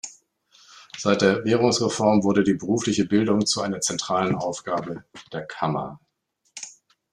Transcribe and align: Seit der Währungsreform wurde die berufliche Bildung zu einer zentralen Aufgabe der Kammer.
Seit 0.97 1.21
der 1.21 1.45
Währungsreform 1.45 2.23
wurde 2.23 2.43
die 2.43 2.55
berufliche 2.55 3.05
Bildung 3.05 3.45
zu 3.45 3.61
einer 3.61 3.81
zentralen 3.81 4.33
Aufgabe 4.35 5.05
der 5.31 5.45
Kammer. 5.45 5.99